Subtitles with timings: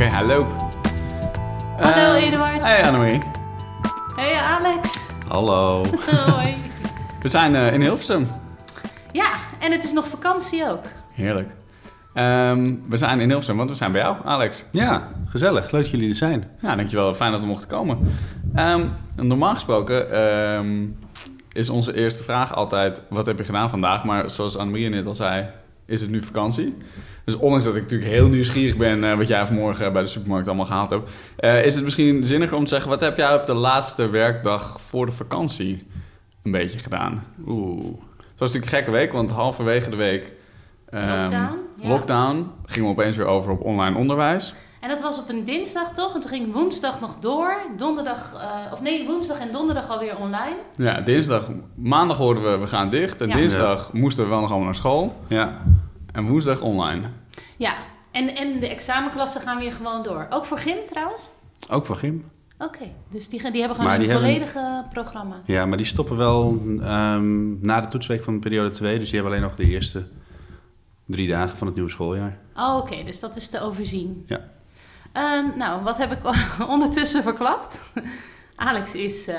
[0.00, 0.46] Oké, hallo.
[1.76, 2.62] Hallo Eh, Eduard.
[2.62, 3.20] Hey Annemarie.
[4.16, 4.98] Hey Alex.
[5.28, 5.84] Hallo.
[6.26, 6.56] Hoi.
[7.20, 8.26] We zijn eh, in Hilversum.
[9.12, 10.84] Ja, en het is nog vakantie ook.
[11.12, 11.48] Heerlijk.
[12.14, 14.64] Ehm, we zijn in Hilversum, want we zijn bij jou, Alex.
[14.70, 15.70] Ja, gezellig.
[15.70, 16.44] Leuk dat jullie er zijn.
[16.60, 17.14] Ja, dankjewel.
[17.14, 17.98] Fijn dat we mochten komen.
[18.54, 18.82] Ehm,
[19.16, 20.86] normaal gesproken ehm,
[21.52, 23.02] is onze eerste vraag altijd...
[23.08, 24.04] wat heb je gedaan vandaag?
[24.04, 25.46] Maar zoals Annemarie net al zei,
[25.90, 26.76] is het nu vakantie.
[27.24, 29.04] Dus ondanks dat ik natuurlijk heel nieuwsgierig ben...
[29.04, 31.10] eh, wat jij vanmorgen bij de supermarkt allemaal gehaald hebt...
[31.36, 32.88] eh, is het misschien zinniger om te zeggen...
[32.90, 35.86] wat heb jij op de laatste werkdag voor de vakantie
[36.42, 37.24] een beetje gedaan?
[37.46, 37.84] Oeh.
[38.16, 40.32] Het was natuurlijk een gekke week, want halverwege de week...
[40.90, 41.88] ehm, Lockdown, ja.
[41.88, 44.54] lockdown, gingen we opeens weer over op online onderwijs.
[44.80, 46.14] En dat was op een dinsdag toch?
[46.14, 47.54] En toen ging woensdag nog door.
[47.76, 50.56] Donderdag, eh, of nee, woensdag en donderdag alweer online.
[50.76, 53.20] Ja, dinsdag, maandag hoorden we we gaan dicht.
[53.20, 53.34] En Ja.
[53.36, 55.16] dinsdag moesten we wel nog allemaal naar school.
[55.28, 55.58] Ja.
[56.12, 57.02] En woensdag online.
[57.56, 57.74] Ja,
[58.10, 60.26] en, en de examenklassen gaan weer gewoon door.
[60.30, 61.30] Ook voor gym trouwens?
[61.70, 62.30] Ook voor Gym.
[62.58, 65.40] Oké, dus die, gaan- die hebben gewoon een die hebben- volledige programma.
[65.44, 68.98] Ja, maar die stoppen wel ehm, na de toetsweek van periode 2.
[68.98, 70.06] Dus die hebben alleen nog de eerste
[71.06, 72.38] drie dagen van het nieuwe schooljaar.
[72.56, 74.24] Oh, oké, dus dat is te overzien.
[74.26, 74.40] Ja.
[75.12, 76.18] Ehm, nou, wat heb ik
[76.74, 77.80] ondertussen verklapt?
[78.56, 79.36] Alex is, eh,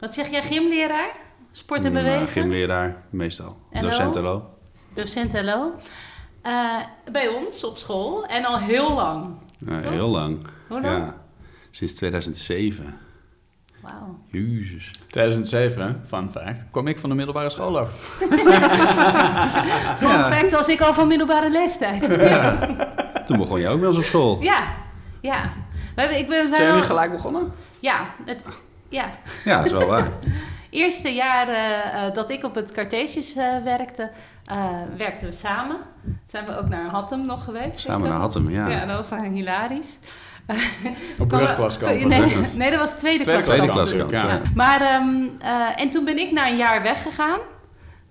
[0.00, 1.10] wat zeg jij, gymleraar?
[1.52, 2.28] Sport en bewegen?
[2.28, 3.56] Gymleraar, meestal.
[3.72, 3.80] LO?
[3.80, 4.50] Docent LO.
[4.94, 5.72] Docent LO.
[6.42, 6.76] Eh,
[7.12, 9.34] bij ons op school en al heel lang.
[9.58, 9.90] Ja, Toch?
[9.90, 10.46] heel lang.
[10.68, 10.96] Hoe lang?
[10.96, 11.14] Ja.
[11.70, 12.98] Sinds 2007.
[13.82, 14.18] Wauw.
[14.30, 14.90] Jezus.
[15.10, 15.92] 2007, hè?
[16.06, 17.90] fun fact, kwam ik van de middelbare school af.
[19.98, 22.06] Fun fact was ik al van middelbare leeftijd.
[22.20, 22.58] ja.
[23.24, 24.42] Toen begon je ook bij ons op school.
[24.42, 24.66] ja,
[25.28, 25.52] ja.
[25.94, 27.52] We hebben, ik ben, we Zijn zijn jullie al, gelijk begonnen?
[27.80, 28.42] ja, het,
[28.88, 29.10] ja,
[29.44, 30.08] Ja, dat is wel waar.
[30.70, 34.10] eerste jaren eh, dat ik op het Cartesius eh, werkte,
[34.44, 35.76] eh, werkten we samen.
[36.26, 37.80] Zijn we ook naar Hattem nog geweest.
[37.80, 38.18] Samen naar?
[38.18, 38.68] Hattem, ja.
[38.68, 39.98] Ja, dat was hilarisch.
[41.18, 42.04] Op brugklaskamp.
[42.04, 43.56] Nee, nee, dat was tweede, Tweede klas.
[43.56, 44.50] Tweede klaskant, klaskant, natuurlijk, ja.
[44.54, 47.38] Maar, ehm, eh, en toen ben ik na een jaar weggegaan.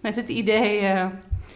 [0.01, 1.05] Met het idee, eh,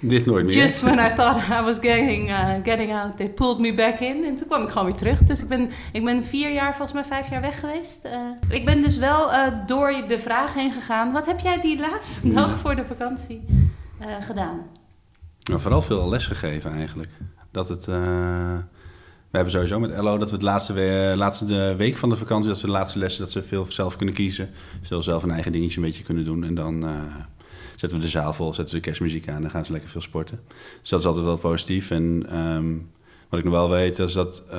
[0.01, 0.53] Dit nooit meer.
[0.55, 4.23] just when I thought I was getting, uh, getting out, they pulled me back in.
[4.25, 5.19] En toen kwam ik gewoon weer terug.
[5.19, 8.05] Dus ik ben, ik ben vier jaar, volgens mij vijf jaar weg geweest.
[8.05, 8.19] Eh,
[8.49, 11.11] ik ben dus wel eh, door de vraag heen gegaan.
[11.11, 12.33] Wat heb jij die laatste Ja.
[12.33, 13.41] dag voor de vakantie
[13.99, 14.59] eh, gedaan?
[15.51, 17.09] Maar vooral veel les gegeven eigenlijk.
[17.51, 17.85] Dat het...
[17.85, 17.93] we
[19.31, 22.47] hebben sowieso met LO dat we het laatste, we- laatste week van de vakantie...
[22.49, 24.49] dat we de laatste lessen, dat ze veel zelf kunnen kiezen.
[24.81, 26.43] Ze zelf een eigen dingetje een beetje kunnen doen.
[26.43, 26.85] En dan
[27.81, 29.35] zetten we de zaal vol, zetten we de kerstmuziek aan...
[29.35, 30.39] en dan gaan ze lekker veel sporten.
[30.81, 31.91] Dus dat is altijd wel positief.
[31.91, 32.73] En ehm,
[33.29, 34.43] wat ik nog wel weet, is dat...
[34.49, 34.57] eh,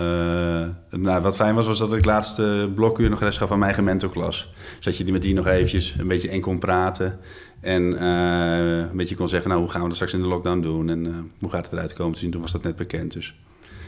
[0.90, 3.64] nou, wat fijn was, was dat ik het laatste blokuur nog les gaf aan mijn
[3.64, 4.52] eigen mentorklas.
[4.78, 7.18] Zodat je die met die nog eventjes een beetje en kon praten...
[7.60, 10.60] En eh, een beetje kon zeggen, nou, hoe gaan we dat straks in de lockdown
[10.60, 10.88] doen?
[10.90, 12.30] En eh, hoe gaat het eruit komen te zien?
[12.30, 13.12] Toen was dat net bekend.
[13.12, 13.34] Dus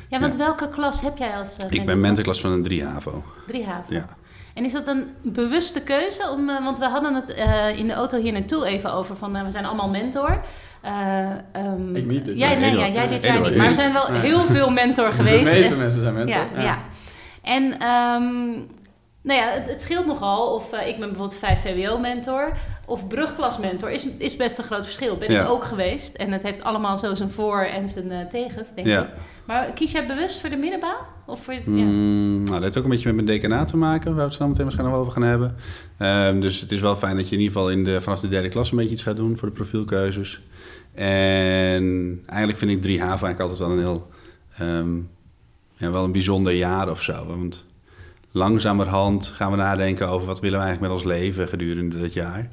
[0.09, 0.39] Ja, want Ja.
[0.39, 3.23] welke klas heb jij als uh, ik ben mentorklas van een 3 HAVO.
[3.47, 3.95] Drie haven.
[3.95, 4.07] Ja.
[4.55, 6.31] En is dat een bewuste keuze?
[6.31, 9.37] Om, eh, want we hadden het eh, in de auto hier naartoe even over van
[9.37, 10.41] eh, we zijn allemaal mentor.
[10.83, 13.57] Eh, ehm, Ik niet dit Jij, nee, ja, jij dit jaar niet.
[13.57, 15.53] Maar er zijn wel heel veel mentor geweest.
[15.53, 16.47] De meeste En- mensen zijn mentor.
[16.55, 16.79] ja, ja.
[17.43, 18.51] En ehm,
[19.23, 22.53] nou ja, het, het scheelt nogal of ik ben bijvoorbeeld 5 VWO-mentor
[22.87, 23.91] of brugklas-mentor.
[23.91, 25.17] Is, is best een groot verschil.
[25.17, 25.43] Ben Ja.
[25.43, 26.15] ik ook geweest.
[26.17, 29.03] En het heeft allemaal zo zijn voor- en zijn eh, tegens, denk Ja.
[29.03, 29.09] ik.
[29.45, 30.97] Maar kies jij bewust voor de middenbouw?
[31.27, 31.61] Of voor, ja.
[31.67, 34.35] Mm, nou, dat heeft ook een beetje met mijn decanaat te maken, waar we het
[34.35, 35.57] zo meteen waarschijnlijk wel over gaan hebben.
[35.99, 38.29] Ehm, dus het is wel fijn dat je in ieder geval in de, vanaf de
[38.29, 40.41] derde klas een beetje iets gaat doen voor de profielkeuzes.
[40.95, 44.09] En eigenlijk vind ik 3 HAVO eigenlijk altijd wel een heel,
[44.59, 44.97] ehm,
[45.77, 47.27] ja, wel een bijzonder jaar of zo.
[47.27, 47.65] Want
[48.35, 52.49] langzamerhand gaan we nadenken over wat willen we eigenlijk met ons leven gedurende dat jaar.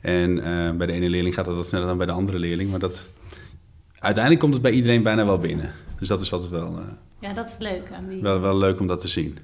[0.00, 2.70] En eh, bij de ene leerling gaat dat wat sneller dan bij de andere leerling.
[2.70, 3.08] Maar dat,
[3.98, 5.72] uiteindelijk komt het bij iedereen bijna wel binnen.
[5.98, 6.84] Dus dat is altijd wel, eh,
[7.18, 8.22] ja, dat is leuk aan die...
[8.22, 9.38] wel, wel leuk om dat te zien.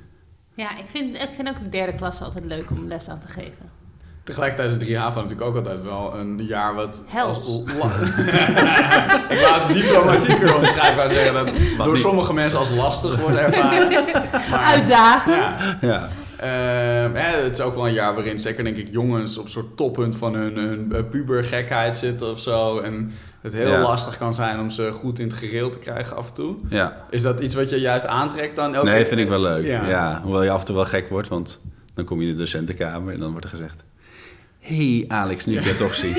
[0.54, 3.28] Ja, ik vind, ik vind ook de derde klas altijd leuk om les aan te
[3.28, 3.70] geven.
[4.26, 7.02] Tegelijkertijd is 3 HAVO natuurlijk ook altijd wel een jaar wat...
[7.06, 7.36] Hels.
[7.36, 7.56] als-
[9.34, 11.08] ik wou het diplomatieker omschrijven.
[11.08, 11.98] zeggen dat door niet?
[11.98, 13.88] sommige mensen als lastig wordt ervaren.
[14.50, 15.36] Maar- Uitdagend.
[15.36, 15.78] Ja.
[15.80, 16.08] Ja.
[16.38, 19.50] Ehm, ja, het is ook wel een jaar waarin zeker denk ik jongens op een
[19.50, 22.78] soort toppunt van hun, hun eh, pubergekheid zitten of zo.
[22.78, 23.80] En het heel Ja.
[23.80, 26.54] lastig kan zijn om ze goed in het gereel te krijgen af en toe.
[26.68, 26.92] Ja.
[27.10, 28.74] Is dat iets wat je juist aantrekt dan?
[28.74, 29.06] elke Nee, keer?
[29.06, 29.64] vind ik wel leuk.
[29.64, 29.86] Ja.
[29.88, 30.20] Ja.
[30.22, 31.60] Hoewel je af en toe wel gek wordt, want
[31.94, 33.84] dan kom je in de docentenkamer en dan wordt er gezegd...
[34.66, 36.14] hey Alex, nu ik je toch zie.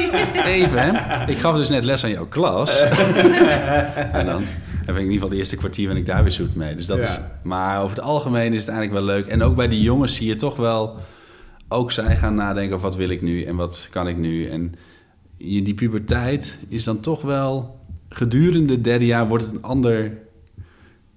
[0.45, 1.25] Even, hè.
[1.31, 2.79] Ik gaf dus net les aan jouw klas.
[4.11, 4.43] en dan
[4.85, 6.75] heb ik in ieder geval de eerste kwartier ben ik daar weer zoet mee.
[6.75, 7.03] Dus dat Ja.
[7.03, 9.25] is, maar over het algemeen is het eigenlijk wel leuk.
[9.25, 10.95] En ook bij die jongens zie je toch wel...
[11.69, 14.45] Ook zij gaan nadenken over wat wil ik nu en wat kan ik nu.
[14.45, 14.75] En
[15.37, 17.75] je, die puberteit is dan toch wel...
[18.09, 20.17] Gedurende het derde jaar wordt het een ander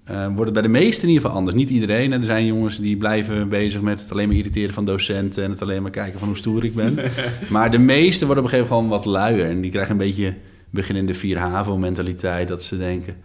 [0.03, 1.55] eh, wordt het bij de meesten in ieder geval anders.
[1.57, 2.13] Niet iedereen.
[2.13, 5.43] En er zijn jongens die blijven bezig met het alleen maar irriteren van docenten...
[5.43, 6.97] en het alleen maar kijken van hoe stoer ik ben.
[7.49, 9.49] maar de meesten worden op een gegeven moment gewoon wat luier.
[9.49, 10.35] En die krijgen een beetje
[10.69, 12.47] beginnende vier HAVO-mentaliteit...
[12.47, 13.15] dat ze denken,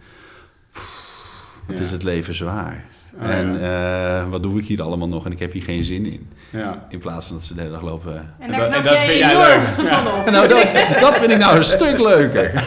[0.71, 1.83] "Pff, wat Ja.
[1.83, 2.85] is het leven zwaar.
[3.21, 4.19] Oh, en ja.
[4.21, 6.29] eh, wat doe ik hier allemaal nog en ik heb hier geen zin in.
[6.49, 6.85] Ja.
[6.89, 8.15] In plaats van dat ze de hele dag lopen...
[8.15, 9.89] En En daar dat- en dat vind jij enorm leuk.
[9.91, 10.31] Ja.
[10.31, 10.67] Nou, dat,
[10.99, 12.51] dat vind ik nou een stuk leuker.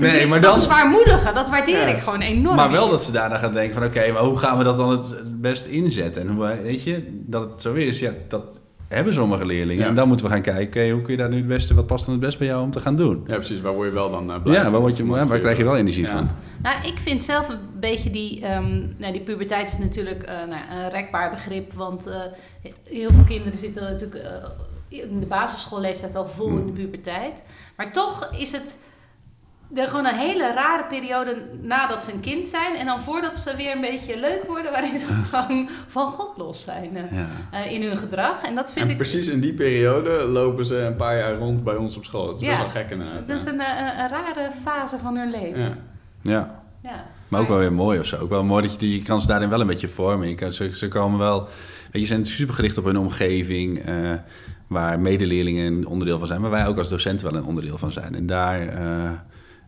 [0.00, 0.60] Nee, maar dat dan...
[0.62, 1.86] zwaarmoedige, dat waardeer Ja.
[1.86, 2.56] ik gewoon enorm.
[2.56, 3.84] Maar wel dat ze daarna gaan denken van...
[3.84, 6.22] oké, maar hoe gaan we dat dan het best inzetten?
[6.22, 9.82] En hoe, weet je, dat het zo is, ja, dat hebben sommige leerlingen.
[9.82, 9.88] Ja.
[9.88, 11.74] En dan moeten we gaan kijken, oké, hoe kun je daar nu het beste...
[11.74, 13.22] wat past dan het best bij jou om te gaan doen?
[13.26, 13.60] ja, precies.
[13.60, 15.76] Waar word je wel dan eh, blij Ja, waar, word je, waar krijg je wel
[15.76, 16.10] energie Ja.
[16.10, 16.28] van?
[16.62, 18.40] Nou, ik vind zelf een beetje die...
[18.46, 21.72] ehm, nou, die puberteit is natuurlijk eh, nou, een rekbaar begrip.
[21.72, 22.20] Want eh,
[22.84, 24.44] heel veel kinderen zitten natuurlijk eh,
[24.88, 27.42] in de basisschoolleeftijd al vol in de puberteit.
[27.76, 28.76] Maar toch is het
[29.74, 32.76] er gewoon een hele rare periode nadat ze een kind zijn.
[32.76, 34.70] En dan voordat ze weer een beetje leuk worden...
[34.72, 37.08] waarin ze gewoon van God los zijn
[37.52, 37.64] Ja.
[37.64, 38.42] in hun gedrag.
[38.42, 38.96] En dat vind En ik...
[38.96, 42.26] precies in die periode lopen ze een paar jaar rond bij ons op school.
[42.26, 42.48] Dat is Ja.
[42.62, 43.26] best wel gek inderdaad.
[43.28, 45.78] Dat is een, eh, een rare fase van hun leven.
[46.22, 46.62] Ja.
[46.82, 47.04] ja.
[47.28, 48.16] Maar ook wel weer mooi of zo.
[48.16, 50.28] Ook wel mooi dat je, die- je kan ze daarin wel een beetje vormen.
[50.28, 51.40] Je kan, ze, ze komen wel...
[51.42, 51.48] Weet
[51.92, 53.78] je, ze zijn super gericht op hun omgeving...
[53.78, 53.94] eh,
[54.66, 56.40] waar medeleerlingen een onderdeel van zijn...
[56.40, 58.14] maar wij ook als docenten wel een onderdeel van zijn.
[58.14, 58.60] En daar...
[58.68, 59.10] eh,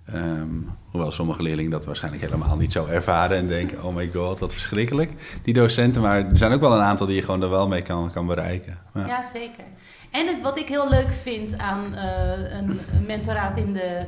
[0.04, 0.48] ehm,
[0.90, 3.36] hoewel sommige leerlingen dat waarschijnlijk helemaal niet zo ervaren...
[3.36, 5.12] en denken, oh my god, wat verschrikkelijk.
[5.42, 7.06] Die docenten, maar er zijn ook wel een aantal...
[7.06, 8.78] die je gewoon er wel mee kan, kan bereiken.
[8.94, 9.06] Ja.
[9.06, 9.64] Ja, zeker.
[10.10, 14.04] En het, wat ik heel leuk vind aan eh, een mentoraat in de,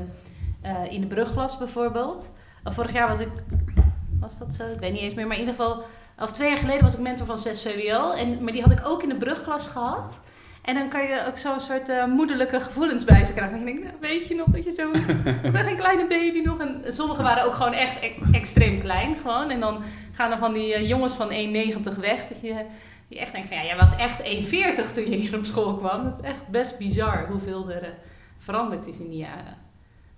[0.64, 2.30] eh, in de brugklas bijvoorbeeld.
[2.66, 3.28] Uh, vorig jaar was ik,
[4.20, 4.66] was dat zo?
[4.66, 5.82] Ik weet niet eens meer, maar in ieder geval,
[6.18, 8.10] of twee jaar geleden was ik mentor van 6 VWO.
[8.12, 10.20] En, maar die had ik ook in de brugklas gehad.
[10.62, 13.58] En dan kan je ook zo'n soort eh, moederlijke gevoelens bij ze krijgen.
[13.58, 14.92] En je denkt, nou, weet je nog dat je zo...
[15.42, 16.58] Dat echt een kleine baby nog.
[16.58, 19.50] En sommigen waren ook gewoon echt e- extreem klein gewoon.
[19.50, 19.82] En dan
[20.12, 21.34] gaan er van die eh, jongens van 1,90
[22.00, 22.28] weg.
[22.28, 22.64] Dat je,
[23.08, 26.04] je echt denkt van, ja, jij was echt 1,40 toen je hier op school kwam.
[26.04, 27.88] Het is echt best bizar hoeveel er eh,
[28.38, 29.63] veranderd is in die jaren.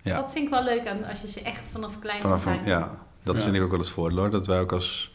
[0.06, 0.16] Ja.
[0.16, 3.34] Dat vind ik wel leuk aan als je ze echt vanaf klein Vanaf, ja, dat
[3.34, 3.40] Ja.
[3.40, 4.30] vind ik ook wel het voordeel hoor.
[4.30, 5.14] Dat wij ook als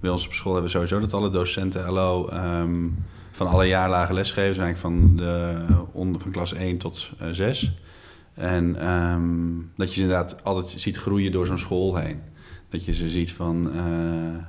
[0.00, 2.88] bij ons op school hebben sowieso dat alle docenten LO ehm,
[3.30, 4.48] van alle jaarlagen lesgeven.
[4.54, 5.56] Dus eigenlijk van, de,
[5.92, 7.72] onder, van klas 1 tot eh, 6.
[8.34, 9.30] En ehm,
[9.76, 12.20] dat je ze inderdaad altijd ziet groeien door zo'n school heen.
[12.68, 14.44] Dat je ze ziet van eh,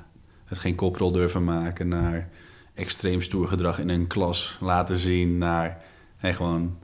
[0.45, 2.29] het geen koprol durven maken naar
[2.73, 5.37] extreem stoer gedrag in een klas laten zien.
[5.37, 5.81] Naar
[6.17, 6.77] hey, gewoon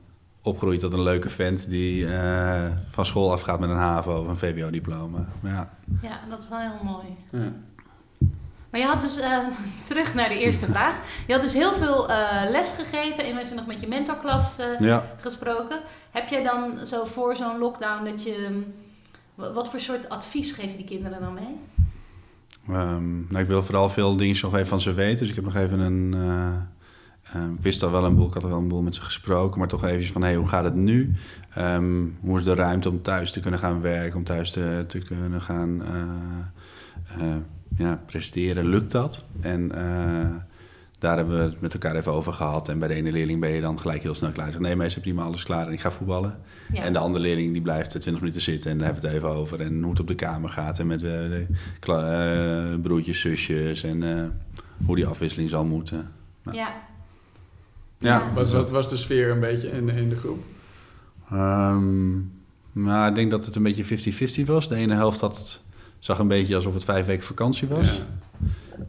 [0.48, 4.36] opgroeit tot een leuke vent die eh, van school afgaat met een HAVO of een
[4.36, 5.26] VWO-diploma.
[5.42, 5.70] Ja.
[6.02, 7.06] Ja, dat is wel heel mooi.
[7.32, 7.52] Ja.
[8.70, 9.38] Maar je had dus, eh,
[9.88, 10.96] terug naar de eerste vraag.
[11.26, 14.56] Je had dus heel veel eh, les gegeven en was je nog met je mentorklas
[14.78, 15.04] ja.
[15.20, 15.80] gesproken.
[16.10, 18.62] Heb jij dan zo voor zo'n lockdown dat je...
[19.34, 21.56] wa- Wat voor soort advies geef je die kinderen dan mee?
[22.76, 25.18] Ehm, nou, ik wil vooral veel dingen nog even van ze weten.
[25.18, 26.12] Dus ik heb nog even een...
[27.34, 29.58] ik wist al wel een boel, ik had al wel een boel met ze gesproken,
[29.58, 31.14] maar toch even van, hey, hoe gaat het nu?
[31.54, 34.98] Ehm, hoe is de ruimte om thuis te kunnen gaan werken, om thuis te, te
[34.98, 37.36] kunnen gaan eh, eh,
[37.76, 38.66] ja, presteren?
[38.66, 39.24] Lukt dat?
[39.40, 40.30] En eh,
[40.98, 42.68] daar hebben we het met elkaar even over gehad.
[42.68, 44.52] En bij de ene leerling ben je dan gelijk heel snel klaar.
[44.52, 46.38] Zeg, nee, meester, prima, alles klaar en ik ga voetballen.
[46.72, 46.82] Ja.
[46.82, 49.36] En de andere leerling die blijft 20 minuten zitten en daar hebben we het even
[49.36, 49.60] over.
[49.60, 51.46] En hoe het op de kamer gaat en met de
[52.82, 54.32] broertjes, zusjes en
[54.84, 56.12] hoe die afwisseling zal moeten.
[56.52, 56.87] Ja,
[57.98, 58.22] Ja.
[58.34, 60.44] Wat, wat was de sfeer een beetje in, in de groep?
[61.30, 62.16] Ehm,
[62.72, 63.84] maar ik denk dat het een beetje
[64.42, 64.68] 50-50 was.
[64.68, 65.62] De ene helft had het,
[65.98, 67.96] zag een beetje alsof het vijf weken vakantie was.
[67.96, 68.02] Ja.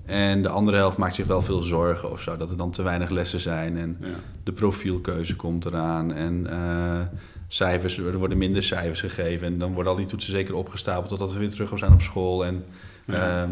[0.06, 2.38] En de andere helft maakt zich wel veel zorgen of zo.
[2.38, 4.08] Dat er dan te weinig lessen zijn en Ja.
[4.44, 6.14] de profielkeuze komt eraan.
[6.14, 7.00] En eh,
[7.48, 9.48] cijfers, er worden minder cijfers gegeven.
[9.48, 12.46] En dan worden al die toetsen zeker opgestapeld totdat we weer terug zijn op school.
[12.46, 12.64] En
[13.06, 13.42] Ja.
[13.42, 13.50] ehm,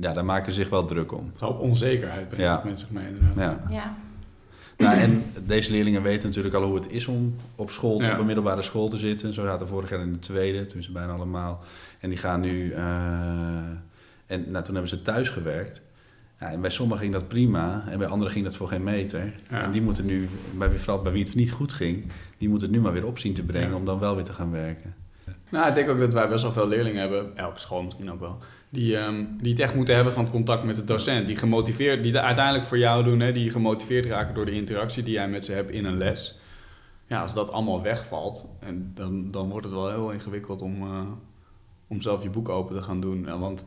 [0.00, 1.32] ja, daar maken ze zich wel druk om.
[1.38, 2.52] Hoop onzekerheid brengt Ja.
[2.52, 2.60] ja.
[2.64, 3.60] mensen zich mee inderdaad.
[3.70, 3.96] Ja.
[4.76, 8.12] Nou, en deze leerlingen weten natuurlijk al hoe het is om op school, Ja.
[8.12, 9.34] op een middelbare school te zitten.
[9.34, 11.60] Zo zaten vorig jaar in de tweede, toen ze bijna allemaal.
[12.00, 12.72] En die gaan nu.
[12.72, 12.82] eh,
[14.26, 15.82] en nou, toen hebben ze thuis gewerkt.
[16.40, 19.34] Ja, en bij sommigen ging dat prima en bij anderen ging dat voor geen meter.
[19.50, 19.62] Ja.
[19.62, 20.28] En die moeten nu,
[20.58, 22.04] bij, vooral bij wie het niet goed ging,
[22.38, 24.32] die moeten het nu maar weer op zien te brengen om dan wel weer te
[24.32, 24.94] gaan werken.
[25.50, 28.20] Nou, ik denk ook dat wij best wel veel leerlingen hebben, elke school misschien ook
[28.20, 28.38] wel,
[28.74, 31.26] die, ehm, die het echt moeten hebben van het contact met de docent.
[31.26, 35.14] Die gemotiveerd, die uiteindelijk voor jou doen, hè, die gemotiveerd raken door de interactie die
[35.14, 36.38] jij met ze hebt in een les.
[37.06, 41.00] Ja, als dat allemaal wegvalt, en dan, dan wordt het wel heel ingewikkeld om, eh,
[41.86, 43.38] om zelf je boek open te gaan doen.
[43.38, 43.64] Want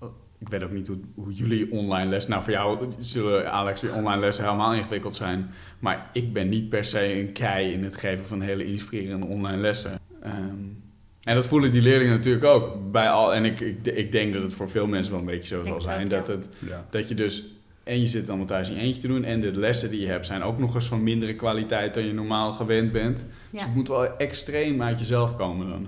[0.00, 0.08] eh,
[0.38, 2.26] ik weet ook niet hoe, jullie online les...
[2.26, 5.50] Nou, voor jou zullen, Alex, je online lessen helemaal ingewikkeld zijn.
[5.78, 9.60] Maar ik ben niet per se een kei in het geven van hele inspirerende online
[9.60, 9.98] lessen.
[10.22, 10.83] Ehm,
[11.24, 13.34] En dat voelen die leerlingen natuurlijk ook bij al.
[13.34, 15.80] En ik, ik, ik denk dat het voor veel mensen wel een beetje zo zal
[15.80, 16.04] zijn.
[16.04, 16.32] ook, Dat, ja.
[16.34, 16.84] het, Ja.
[16.90, 17.44] dat je dus.
[17.84, 19.24] En je zit allemaal thuis in je eentje te doen.
[19.24, 22.12] En de lessen die je hebt zijn ook nog eens van mindere kwaliteit dan je
[22.12, 23.16] normaal gewend bent.
[23.50, 23.66] Dus Ja.
[23.66, 25.86] het moet wel extreem uit jezelf komen dan.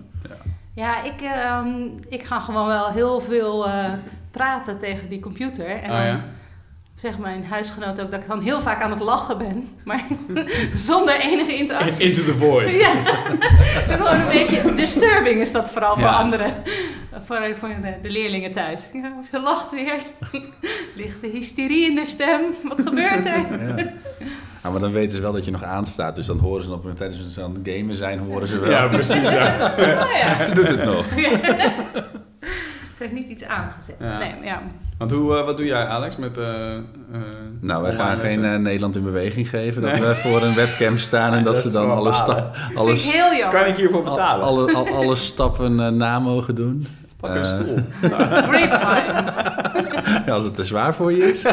[0.74, 3.92] Ja, ik, ehm, ik ga gewoon wel heel veel eh,
[4.30, 5.66] praten tegen die computer.
[5.66, 6.24] En oh dan ja?
[6.96, 9.68] Zegt mijn huisgenoot ook dat ik dan heel vaak aan het lachen ben.
[9.84, 10.04] Maar
[10.88, 12.06] zonder enige interactie.
[12.06, 12.70] Into the void.
[12.70, 12.94] Ja,
[13.86, 16.54] dat is gewoon een beetje disturbing is dat vooral voor anderen.
[17.24, 18.88] Voor, voor de, de leerlingen thuis.
[18.92, 19.98] Ja, ze lacht weer.
[20.96, 22.40] Lichte hysterie in de stem.
[22.62, 23.66] Wat gebeurt er?
[24.62, 24.70] Ja.
[24.70, 26.14] Maar dan weten ze wel dat je nog aanstaat.
[26.14, 28.70] Dus dan horen ze op tijdens ze aan het gamen zijn, horen ze wel.
[28.70, 29.30] Ja, precies.
[29.30, 29.72] Ja.
[29.78, 30.38] Oh ja.
[30.38, 31.06] Ze doet het nog.
[32.96, 33.96] Ze heeft niet iets aangezet.
[34.00, 34.18] Ja.
[34.18, 34.62] Nee, maar ja.
[34.98, 36.36] Want hoe, eh, wat doe jij, Alex, met...
[36.38, 36.82] eh, eh,
[37.60, 39.82] Nou, wij gaan geen Nederland in beweging geven.
[39.82, 40.00] Dat Nee.
[40.00, 42.42] we voor een webcam staan en dat, dat ze dan alle, sta- balen.
[42.44, 43.60] Dat vind ik alles, heel jammer.
[43.60, 44.44] Kan ik hiervoor al- betalen?
[44.46, 46.86] alle, al- alle stappen eh, na mogen doen.
[47.20, 47.78] Pak een stoel.
[50.26, 51.42] Ja, als het te zwaar voor je is.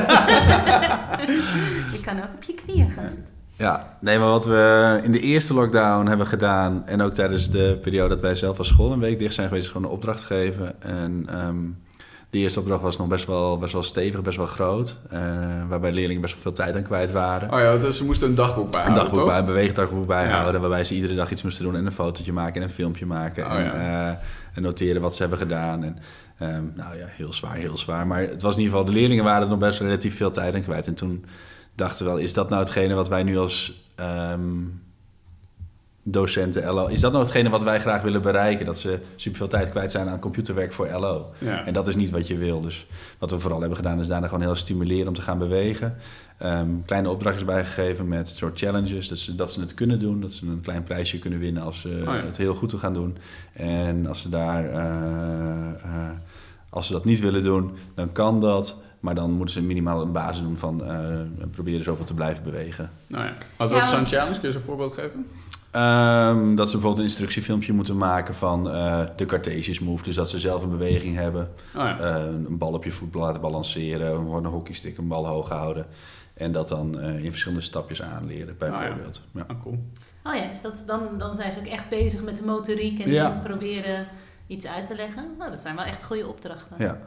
[1.96, 3.26] Je kan ook op je knieën gaan zitten.
[3.58, 6.84] Ja, nee, maar wat we in de eerste lockdown hebben gedaan...
[6.86, 9.66] en ook tijdens de periode dat wij zelf als school een week dicht zijn geweest...
[9.66, 10.82] is gewoon een opdracht geven.
[10.82, 11.58] En ehm
[12.30, 14.98] de eerste opdracht was nog best wel, best wel stevig, best wel groot.
[15.10, 15.20] eh,
[15.70, 17.54] waarbij leerlingen best wel veel tijd aan kwijt waren.
[17.54, 19.28] Oh ja, dus ze moesten een dagboek Een bijhouden, dagboek toch?
[19.28, 20.60] bij, een beweegdagboek bijhouden, Ja.
[20.60, 23.46] waarbij ze iedere dag iets moesten doen en een fotootje maken en een filmpje maken
[23.46, 24.10] Oh, en, ja.
[24.12, 24.18] eh,
[24.54, 25.84] en noteren wat ze hebben gedaan.
[25.84, 25.98] En,
[26.38, 28.08] ehm, nou ja, heel zwaar, heel zwaar.
[28.08, 30.56] Maar het was in ieder geval, de leerlingen waren er nog best relatief veel tijd
[30.56, 30.88] aan kwijt.
[30.88, 31.26] En toen
[31.76, 34.62] dachten we wel, is dat nou hetgene wat wij nu als ehm,
[36.04, 38.66] docenten LO, is dat nou hetgene wat wij graag willen bereiken?
[38.66, 41.34] Dat ze superveel tijd kwijt zijn aan computerwerk voor LO.
[41.38, 41.66] Ja.
[41.66, 42.62] En dat is niet wat je wil.
[42.62, 42.88] Dus
[43.20, 45.98] wat we vooral hebben gedaan is daarna gewoon heel stimuleren om te gaan bewegen.
[46.38, 49.08] Ehm, kleine opdrachtjes bijgegeven met soort challenges.
[49.08, 50.22] Dat ze, dat ze het kunnen doen.
[50.22, 52.26] Dat ze een klein prijsje kunnen winnen als ze ja.
[52.26, 53.18] het heel goed gaan doen.
[53.54, 54.66] En als ze daar...
[54.70, 56.10] eh, eh,
[56.70, 58.83] als ze dat niet willen doen, dan kan dat.
[59.04, 61.20] Maar dan moeten ze minimaal een basis doen van eh,
[61.52, 62.92] proberen zoveel te blijven bewegen.
[63.08, 63.34] Nou ja.
[63.58, 64.32] Wat was zo'n challenge?
[64.32, 65.28] Kun je eens een voorbeeld geven?
[65.72, 70.04] Ehm, dat ze bijvoorbeeld een instructiefilmpje moeten maken van eh, de Cartesius move.
[70.04, 71.50] Dus dat ze zelf een beweging hebben.
[71.76, 72.00] Oh ja.
[72.00, 75.86] Eh, een bal op je voet laten balanceren, een hockeystick, een bal hoog houden.
[76.34, 79.22] En dat dan eh, in verschillende stapjes aanleren, bijvoorbeeld.
[79.34, 79.44] ja.
[79.48, 79.84] Ah, cool.
[80.24, 83.12] Oh ja, dus dat, dan, dan zijn ze ook echt bezig met de motoriek en
[83.12, 83.40] Ja.
[83.44, 84.08] proberen
[84.48, 85.26] iets uit te leggen.
[85.40, 86.76] Oh, dat zijn wel echt goede opdrachten.
[86.80, 86.98] Ja.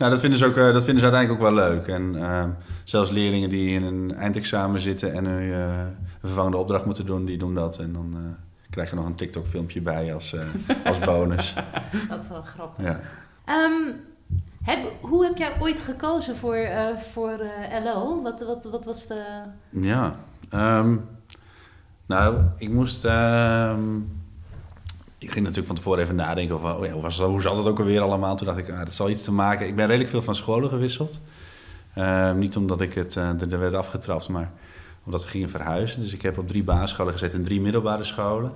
[0.00, 1.86] Nou, dat vinden, ze ook, eh, dat vinden ze uiteindelijk ook wel leuk.
[1.86, 2.50] En ehm,
[2.84, 7.24] zelfs leerlingen die in een eindexamen zitten en een, eh, een vervangende opdracht moeten doen,
[7.24, 7.78] die doen dat.
[7.78, 8.20] En dan eh,
[8.70, 10.36] krijg je nog een TikTok-filmpje bij als,
[10.84, 11.54] als bonus.
[12.08, 12.84] Dat is wel grappig.
[12.84, 13.00] Ja.
[13.44, 13.92] Ehm,
[14.62, 16.58] heb, hoe heb jij ooit gekozen voor,
[17.12, 17.40] voor
[17.84, 18.22] LO?
[18.22, 19.24] Wat, wat, wat was de...
[19.68, 20.16] Ja,
[20.50, 20.96] ehm,
[22.06, 23.06] nou, ik moest.
[25.20, 27.56] Ik ging natuurlijk van tevoren even nadenken over oh ja, hoe, was, dat- hoe zat
[27.56, 28.36] het ook alweer allemaal.
[28.36, 29.66] Toen dacht ik, ah, dat zal iets te maken.
[29.66, 31.20] Ik ben redelijk veel van scholen gewisseld.
[31.94, 34.52] Ehm, niet omdat ik het eh, er er werd afgetrapt, maar
[35.04, 36.00] omdat we gingen verhuizen.
[36.00, 38.52] Dus ik heb op drie basisscholen gezeten en drie middelbare scholen.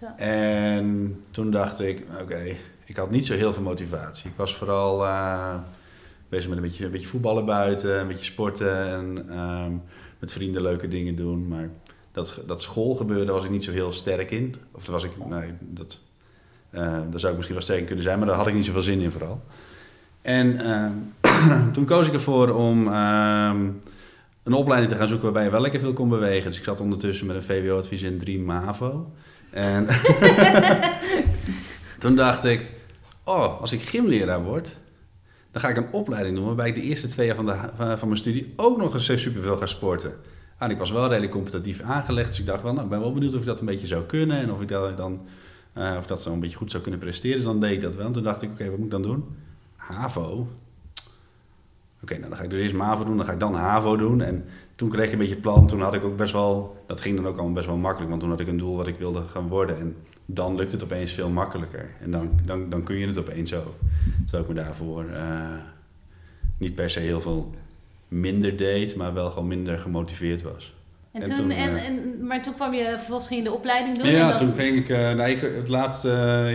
[0.00, 0.06] Zo.
[0.16, 4.30] En toen dacht ik, oké, ik had niet zo heel veel motivatie.
[4.30, 5.54] Ik was vooral eh,
[6.28, 9.72] bezig met een beetje, een beetje voetballen buiten, een beetje sporten en ehm,
[10.18, 11.48] met vrienden leuke dingen doen.
[11.48, 11.70] Maar
[12.12, 14.54] dat, dat schoolgebeuren was ik niet zo heel sterk in.
[14.72, 16.00] Of daar was ik, nee, dat,
[16.84, 19.00] daar zou ik misschien wel sterk kunnen zijn, maar daar had ik niet zoveel zin
[19.00, 19.42] in vooral.
[20.22, 23.68] En ehm, toen koos ik ervoor om ehm,
[24.42, 26.48] een opleiding te gaan zoeken waarbij je wel lekker veel kon bewegen.
[26.48, 29.12] Dus ik zat ondertussen met een VWO-advies in 3 MAVO.
[29.50, 29.86] En
[31.98, 32.66] toen dacht ik,
[33.24, 34.76] oh, als ik gymleraar word,
[35.50, 38.08] dan ga ik een opleiding doen waarbij ik de eerste twee jaar van, de, van,
[38.08, 40.12] mijn studie ook nog eens superveel ga sporten.
[40.58, 43.12] En ik was wel redelijk competitief aangelegd, dus ik dacht wel, nou, ik ben wel
[43.12, 45.20] benieuwd of ik dat een beetje zou kunnen en of ik dat dan,
[45.76, 47.36] eh, of dat zo een beetje goed zou kunnen presteren.
[47.36, 48.06] Dus dan deed ik dat wel.
[48.06, 49.24] En toen dacht ik, oké, wat moet ik dan doen?
[49.76, 50.48] HAVO.
[52.02, 54.20] Oké, nou dan ga ik dus eerst MAVO doen, dan ga ik dan HAVO doen.
[54.20, 55.66] En toen kreeg ik een beetje het plan.
[55.66, 58.20] Toen had ik ook best wel, dat ging dan ook allemaal best wel makkelijk, want
[58.20, 59.78] toen had ik een doel wat ik wilde gaan worden.
[59.78, 61.90] En dan lukt het opeens veel makkelijker.
[62.00, 63.74] En dan, dan, dan kun je het opeens ook.
[64.24, 65.54] Terwijl ik me daarvoor eh,
[66.58, 67.54] niet per se heel veel
[68.08, 70.75] minder deed, maar wel gewoon minder gemotiveerd was.
[71.16, 73.54] En En toen, toen, en, eh, en, maar toen kwam je vervolgens ging je de
[73.54, 74.06] opleiding doen.
[74.06, 76.08] en Ja, dat- toen ging ik, eh, nou, ik, het laatste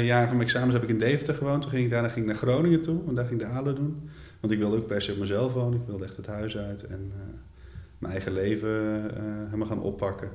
[0.04, 1.62] jaar van mijn examens heb ik in Deventer gewoond.
[1.62, 3.74] Toen ging ik daarna ging ik naar Groningen toe, en daar ging ik de ALO
[3.74, 4.10] doen.
[4.40, 5.80] Want ik wilde ook per se op mezelf wonen.
[5.80, 7.26] Ik wilde echt het huis uit en eh,
[7.98, 8.70] mijn eigen leven
[9.16, 10.30] eh, helemaal gaan oppakken.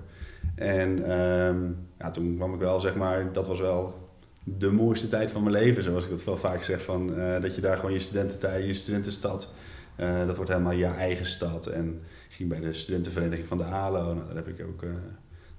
[0.55, 1.57] En ehm,
[1.99, 4.09] ja, toen kwam ik wel, zeg maar, dat was wel
[4.45, 6.83] de mooiste tijd van mijn leven, zoals ik dat wel vaak zeg.
[6.83, 9.53] Van, eh, dat je daar gewoon je studententijd, je studentenstad,
[9.97, 11.67] eh, dat wordt helemaal je eigen stad.
[11.67, 12.01] En
[12.37, 14.15] ging bij de studentenvereniging van de ALO.
[14.15, 14.83] Nou, daar heb ik ook...
[14.83, 14.91] eh,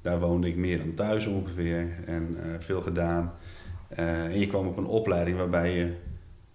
[0.02, 3.34] daar woonde ik meer dan thuis ongeveer en eh, veel gedaan.
[3.88, 5.94] Eh, en je kwam op een opleiding waarbij je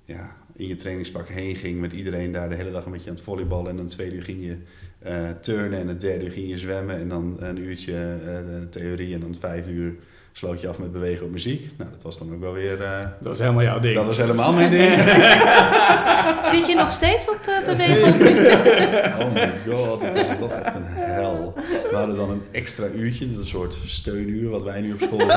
[0.04, 3.14] ja, in je trainingspak heen ging met iedereen daar de hele dag een beetje aan
[3.14, 3.70] het volleyballen.
[3.70, 4.56] En dan tweede uur ging je
[5.40, 6.96] turnen en het derde uur ging je zwemmen.
[6.96, 8.18] En dan een uurtje
[8.70, 9.94] theorie en dan vijf uur
[10.32, 11.70] sloot je af met bewegen op muziek.
[11.78, 12.82] Nou, dat was dan ook wel weer...
[12.82, 13.94] eh, Dat is helemaal jouw ding.
[13.94, 14.92] dat was helemaal mijn ding.
[16.52, 18.12] Zit je nog steeds op uh, bewegen?
[19.22, 21.52] Oh my god, wat is dat echt een hel.
[21.90, 25.00] We hadden dan een extra uurtje, dat is een soort steunuur wat wij nu op
[25.00, 25.36] school hebben.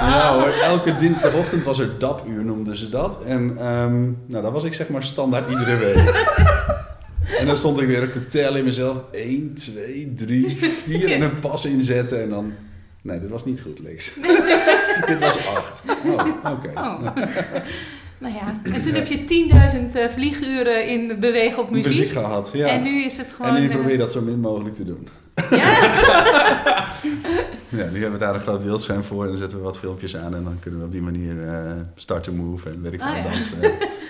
[0.00, 3.22] Ja hoor, elke dinsdagochtend was er dapuur, noemden ze dat.
[3.24, 6.26] En ehm, nou, dat was ik zeg maar standaard iedere week.
[7.38, 8.96] En dan stond ik weer te tellen in mezelf.
[9.12, 12.22] 1, 2, 3, 4 en een pas inzetten.
[12.22, 12.52] En dan...
[13.06, 14.14] Nee, dit was niet goed, Lex.
[15.06, 15.84] dit was 8.
[16.06, 16.70] Oh, oké.
[16.74, 17.00] Oh.
[18.18, 19.48] nou ja, en toen heb je
[19.90, 21.86] 10.000 uh, vlieguren in bewegen op muziek.
[21.86, 22.66] Muziek gehad, ja.
[22.66, 23.54] En nu is het gewoon...
[23.54, 25.08] En nu eh, probeer je dat zo min mogelijk te doen.
[25.50, 25.72] Ja?
[27.68, 30.16] Ja, nu hebben we daar een groot beeldscherm voor en dan zetten we wat filmpjes
[30.16, 31.50] aan en dan kunnen we op die manier uh,
[31.94, 33.22] start to move en weet ik veel Ah, ja.
[33.22, 33.58] dansen.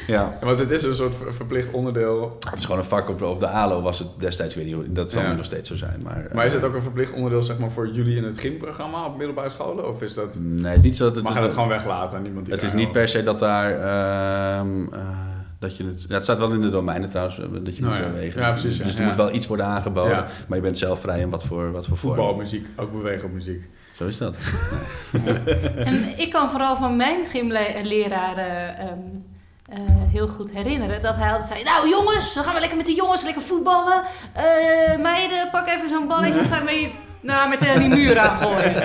[0.06, 0.38] Ja.
[0.40, 2.36] Want het is een soort ver- verplicht onderdeel.
[2.50, 4.94] Het is gewoon een vak op, op de ALO was het destijds, ik weet niet
[4.94, 5.28] dat zal Ja.
[5.30, 6.00] nu nog steeds zo zijn.
[6.02, 8.38] Maar, Maar is eh, het ook een verplicht onderdeel zeg maar, voor jullie in het
[8.38, 9.88] gymprogramma op middelbare scholen?
[9.88, 10.38] Of is dat...
[10.40, 11.24] Nee, het is niet zo dat het...
[11.24, 13.70] Mag je dat gewoon weglaten aan niemand die het is niet per se dat daar...
[13.72, 15.00] ehm, eh,
[15.58, 17.94] dat je het, ja, het staat wel in de domeinen trouwens, eh, dat je Nou
[17.94, 18.10] moet ja.
[18.12, 18.40] bewegen.
[18.40, 19.00] Ja, precies, Dus ja.
[19.00, 20.26] er moet wel iets worden aangeboden, Ja.
[20.48, 22.38] maar je bent zelf vrij in wat voor, wat voor Voetbal, vorm.
[22.38, 23.68] muziek, ook bewegen op muziek.
[23.96, 24.36] Zo is dat.
[25.76, 28.86] En ik kan vooral van mijn gymleraar eh,
[29.68, 29.78] eh,
[30.12, 32.94] heel goed herinneren dat hij altijd zei: Nou jongens, dan gaan we lekker met de
[32.94, 34.02] jongens lekker voetballen.
[34.32, 34.44] Eh,
[34.98, 36.40] meiden, pak even zo'n balletje.
[36.44, 38.76] Ga mee nou, met eh, die muur aangooien.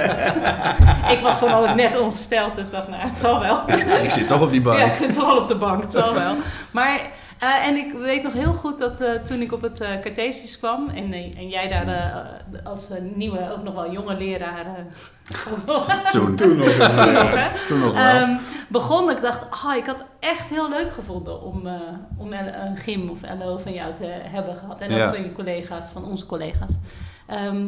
[1.15, 3.61] ik was dan altijd net ongesteld, dus dacht, nou, het zal wel.
[4.03, 4.77] ik zit toch op die bank.
[4.79, 6.35] Ja, ik zit al op de bank, het zal wel.
[6.71, 7.00] Maar,
[7.39, 10.57] eh, en ik weet nog heel goed dat eh, toen ik op het eh Cartesius
[10.59, 10.89] kwam...
[10.89, 14.65] en, en jij daar eh, als eh, nieuwe, ook nog wel jonge leraar...
[14.65, 16.67] eh, Toen, Toen nog.
[17.67, 18.29] toen nog, eh,
[18.72, 21.79] begon ik dacht, oh, ik had echt heel leuk gevonden om, eh,
[22.18, 24.79] om een gym of LO van jou te hebben gehad.
[24.81, 25.14] En ook Ja.
[25.14, 26.74] van je collega's, van onze collega's.
[27.27, 27.68] Ehm,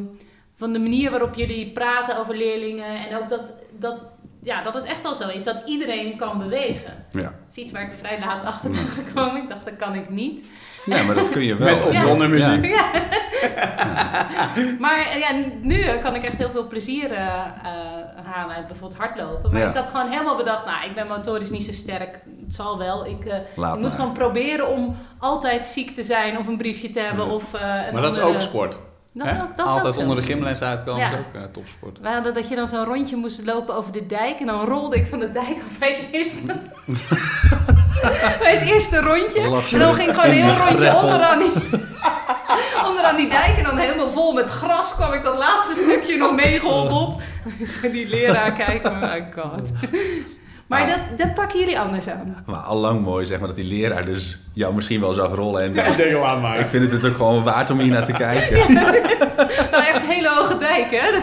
[0.55, 3.07] van de manier waarop jullie praten over leerlingen.
[3.09, 4.01] En ook dat, dat,
[4.43, 6.93] ja, dat het echt wel zo is dat iedereen kan bewegen.
[7.11, 7.21] Ja.
[7.21, 9.41] Dat is iets waar ik vrij laat achter ben gekomen.
[9.41, 10.45] Ik dacht, dat kan ik niet.
[10.85, 11.69] ja, maar dat kun je wel.
[11.69, 12.05] Met of Ja.
[12.05, 12.65] zonder muziek.
[12.65, 12.91] Ja.
[14.79, 18.99] maar ja, nu eh, kan ik echt heel veel plezier eh, eh, halen uit bijvoorbeeld
[18.99, 19.51] hardlopen.
[19.51, 19.69] Maar Ja.
[19.69, 22.19] ik had gewoon helemaal bedacht, nou, ik ben motorisch niet zo sterk.
[22.45, 23.05] Het zal wel.
[23.05, 23.89] Ik, eh, ik moet maar.
[23.89, 27.25] gewoon proberen om altijd ziek te zijn of een briefje te hebben.
[27.27, 27.31] Ja.
[27.33, 27.61] Of, eh,
[27.93, 28.77] Maar dat is ook sport.
[29.13, 31.11] Dat is ook, dat is Altijd ook onder de gymles uitkomen Ja.
[31.11, 31.99] is ook eh, topsport.
[32.01, 34.39] We hadden dat je dan zo'n rondje moest lopen over de dijk.
[34.39, 36.41] En dan rolde ik van de dijk af bij het eerste,
[38.43, 39.41] bij het eerste rondje.
[39.71, 41.51] En dan ging ik gewoon een heel rondje onderaan die,
[42.89, 43.57] onderaan die dijk.
[43.57, 47.21] En dan helemaal vol met gras kwam ik dat laatste stukje nog meegehobbeld.
[47.81, 49.71] Zo die leraar kijken, oh my god.
[50.73, 50.99] Maar Nou.
[51.09, 52.35] dat, dat pakken jullie anders aan.
[52.45, 55.61] Maar al lang mooi zeg maar dat die leraar dus jou misschien wel zag rollen
[55.61, 56.59] en Ik dacht, denk, laat maar.
[56.59, 58.57] ik vind het ook gewoon waard om hier naar te kijken.
[59.71, 61.09] Nou, echt hele hoge dijk, hè?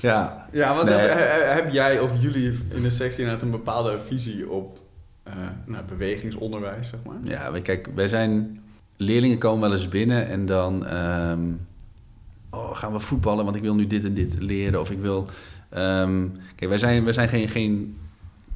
[0.00, 0.98] Ja, Ja, want Nee.
[0.98, 4.78] heb, he- heb jij of jullie in de sectie inderdaad een bepaalde visie op
[5.22, 5.32] eh,
[5.66, 7.16] nou, bewegingsonderwijs, zeg maar?
[7.24, 8.60] ja kijk, wij zijn...
[8.96, 10.86] Leerlingen komen wel eens binnen en dan...
[10.86, 11.40] ehm,
[12.50, 14.80] oh, gaan we voetballen, want ik wil nu dit en dit leren.
[14.80, 15.26] Of ik wil...
[15.70, 17.98] ehm, kijk, wij zijn, wij zijn geen, geen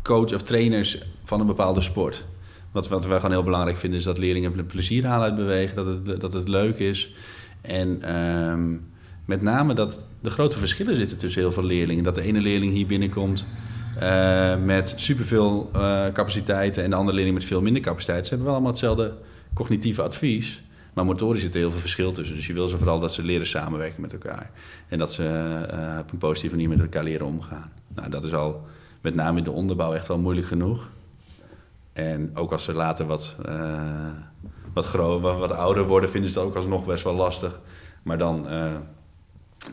[0.04, 2.24] coach of trainers van een bepaalde sport.
[2.72, 5.76] Wat, wat wij gewoon heel belangrijk vinden is dat leerlingen plezier halen uit bewegen.
[5.76, 7.14] Dat het, dat het leuk is.
[7.60, 8.76] En ehm,
[9.24, 12.04] met name dat de grote verschillen zitten tussen heel veel leerlingen.
[12.04, 13.46] Dat de ene leerling hier binnenkomt
[13.98, 18.22] eh, met superveel eh capaciteiten en de andere leerling met veel minder capaciteit.
[18.22, 19.14] Ze hebben wel allemaal hetzelfde
[19.54, 20.62] cognitieve advies.
[20.94, 22.36] Maar motorisch zit er heel veel verschil tussen.
[22.36, 24.50] Dus je wil ze vooral dat ze leren samenwerken met elkaar.
[24.88, 25.24] En dat ze
[25.70, 27.72] eh, op een positieve manier met elkaar leren omgaan.
[27.94, 28.66] Nou, dat is al
[29.04, 30.90] met name in de onderbouw echt wel moeilijk genoeg.
[31.92, 34.08] En ook als ze later wat, eh,
[34.74, 37.60] wat, gro- wat, wat ouder worden, vinden ze het ook alsnog best wel lastig.
[38.02, 38.74] Maar dan, eh,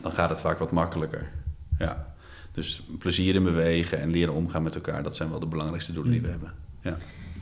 [0.02, 1.30] dan gaat het vaak wat makkelijker.
[1.78, 2.06] Ja.
[2.52, 6.12] Dus plezier in bewegen en leren omgaan met elkaar, dat zijn wel de belangrijkste doelen
[6.12, 6.52] die we hebben.
[6.80, 6.96] Ja.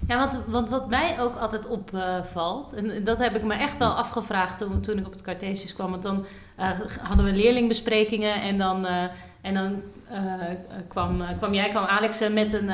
[0.08, 3.92] Ja, want, want wat mij ook altijd opvalt, en dat heb ik me echt wel
[3.92, 5.90] afgevraagd toen, toen ik op het Cartesius kwam.
[5.90, 6.24] Want dan
[6.56, 9.04] eh, hadden we leerlingbesprekingen en dan, eh,
[9.42, 10.20] en dan eh,
[10.88, 12.70] kwam, eh, kwam jij, kwam Alex eh, met een,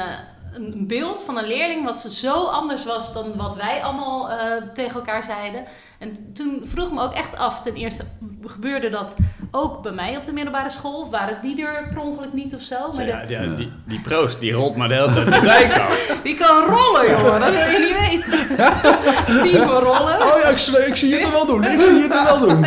[0.54, 4.36] een beeld van een leerling wat zo anders was dan wat wij allemaal eh,
[4.74, 5.64] tegen elkaar zeiden.
[5.98, 8.04] En toen vroeg ik me ook echt af, ten eerste,
[8.44, 9.16] gebeurde dat
[9.50, 11.00] ook bij mij op de middelbare school?
[11.00, 12.76] Of waren die er per ongeluk niet of zo?
[12.96, 15.78] Maar ja, de- ja, die, die proost, die rolt maar de hele tijd de dijk
[15.78, 16.06] af.
[16.24, 18.46] die kan rollen, jongen, dat wil je niet weten.
[19.42, 20.22] Type rollen.
[20.22, 21.64] Oh ja, ik, ik zie het er wel doen.
[21.64, 22.62] Ik zie het er wel doen.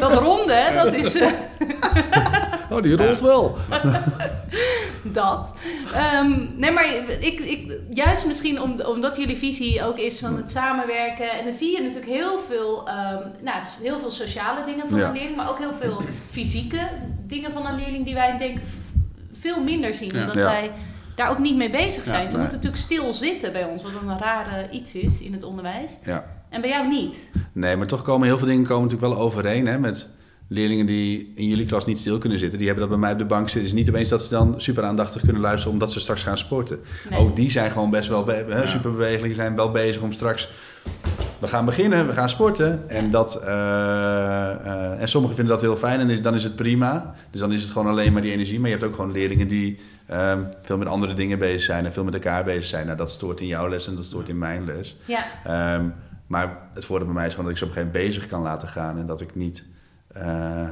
[0.00, 1.14] Dat ronde, hè, dat is...
[1.14, 1.30] eh,
[2.76, 3.56] Oh, die rolt wel.
[5.02, 5.54] dat.
[5.94, 10.50] Ehm, nee, maar ik, ik, juist misschien om, omdat jullie visie ook is van het
[10.50, 11.30] samenwerken.
[11.30, 15.06] En dan zie je natuurlijk heel veel, ehm, nou, heel veel sociale dingen van Ja.
[15.06, 16.88] een leerling, maar ook heel veel fysieke
[17.26, 18.62] dingen van een leerling die wij denk ik
[19.32, 20.10] veel minder zien.
[20.14, 20.18] Ja.
[20.20, 20.44] Omdat Ja.
[20.44, 20.70] wij
[21.14, 22.22] daar ook niet mee bezig zijn.
[22.22, 22.40] Ja, Ze nee.
[22.40, 25.98] moeten natuurlijk stil zitten bij ons, wat een rare iets is in het onderwijs.
[26.04, 26.24] Ja.
[26.50, 27.30] En bij jou niet.
[27.52, 29.66] Nee, maar toch komen heel veel dingen komen natuurlijk wel overeen.
[29.66, 30.08] Hè, met
[30.48, 32.58] leerlingen die in jullie klas niet stil kunnen zitten.
[32.58, 33.60] Die hebben dat bij mij op de bank zitten.
[33.60, 36.36] Het is niet opeens dat ze dan super aandachtig kunnen luisteren omdat ze straks gaan
[36.38, 36.78] sporten.
[37.10, 37.18] Nee.
[37.18, 38.66] Ook die zijn gewoon best wel be- Ja.
[38.66, 39.34] super bewegelijk.
[39.34, 40.48] Zijn wel bezig om straks...
[41.38, 42.88] We gaan beginnen, we gaan sporten.
[42.88, 43.50] En, dat, eh,
[44.50, 47.14] eh, en sommigen vinden dat heel fijn en is- dan is het prima.
[47.30, 48.60] Dus dan is het gewoon alleen maar die energie.
[48.60, 51.84] Maar je hebt ook gewoon leerlingen die ehm, veel met andere dingen bezig zijn...
[51.84, 52.86] en veel met elkaar bezig zijn.
[52.86, 54.96] Nou, dat stoort in jouw les en dat stoort in mijn les.
[55.04, 55.84] Ja, Ehm,
[56.26, 58.30] maar het voordeel bij mij is gewoon dat ik ze op een gegeven moment bezig
[58.30, 58.98] kan laten gaan.
[58.98, 59.64] En dat ik niet...
[60.14, 60.62] eh,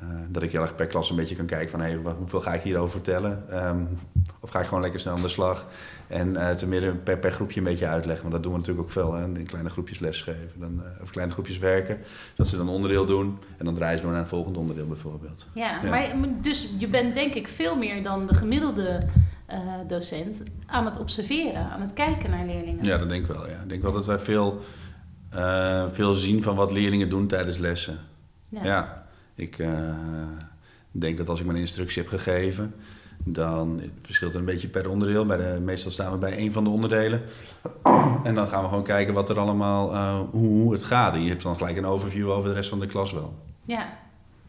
[0.00, 1.80] eh, dat ik heel erg per klas een beetje kan kijken van...
[1.80, 3.50] Hey, hoeveel ga ik hierover vertellen?
[3.50, 3.84] Ehm,
[4.40, 5.66] of ga ik gewoon lekker snel aan de slag?
[6.06, 8.22] En eh ten midden per, per groepje een beetje uitleggen.
[8.22, 9.14] Want dat doen we natuurlijk ook veel.
[9.14, 9.24] Hè?
[9.24, 10.50] In kleine groepjes lesgeven.
[10.54, 11.98] Dan, of kleine groepjes werken.
[12.34, 13.38] Dat ze dan een onderdeel doen.
[13.56, 15.46] En dan draaien ze door naar een volgend onderdeel bijvoorbeeld.
[15.52, 15.80] ja.
[15.82, 15.90] Ja.
[15.90, 19.06] Maar, dus je bent denk ik veel meer dan de gemiddelde
[19.86, 22.84] docent aan het observeren, aan het kijken naar leerlingen.
[22.84, 23.48] Ja, dat denk ik wel.
[23.48, 23.60] Ja.
[23.62, 24.60] Ik denk wel dat wij veel,
[25.92, 27.98] veel zien van wat leerlingen doen tijdens lessen.
[28.48, 29.70] Ja, ik eh,
[30.90, 32.74] denk dat als ik mijn instructie heb gegeven,
[33.24, 35.26] dan verschilt het een beetje per onderdeel.
[35.26, 37.22] Bij de, meestal staan we bij één van de onderdelen.
[38.24, 41.14] En dan gaan we gewoon kijken wat er allemaal, eh, hoe, hoe het gaat.
[41.14, 43.34] En je hebt dan gelijk een overview over de rest van de klas wel.
[43.64, 43.88] Ja,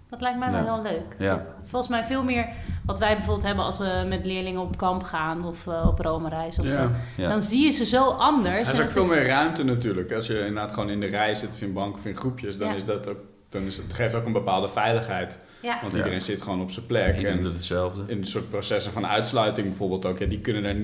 [0.10, 0.74] dat lijkt mij wel Ja.
[0.74, 1.16] heel leuk.
[1.18, 1.42] Ja.
[1.64, 2.48] Volgens mij veel meer
[2.86, 6.60] wat wij bijvoorbeeld hebben als we met leerlingen op kamp gaan of eh, op Rome-reis.
[6.60, 6.92] Of, Ja.
[7.18, 7.30] Ja.
[7.30, 8.70] Dan zie je ze zo anders.
[8.72, 10.12] Er is ook veel meer ruimte natuurlijk.
[10.12, 12.68] Als je inderdaad gewoon in de rij zit of in bank of in groepjes, dan
[12.70, 12.74] Ja.
[12.76, 13.18] is dat ook,
[13.50, 15.40] dan is het geeft ook een bepaalde veiligheid.
[15.62, 15.98] Ja, Want Ja.
[15.98, 17.16] iedereen zit gewoon op zijn plek.
[17.18, 18.02] Iedereen En doet hetzelfde.
[18.08, 20.78] in soort processen van uitsluiting bijvoorbeeld ook, ja, die kunnen er